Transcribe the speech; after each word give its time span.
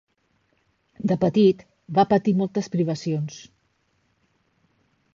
De 1.11 1.17
petit 1.25 1.61
va 1.99 2.07
patir 2.15 2.35
moltes 2.41 2.73
privacions. 2.79 3.39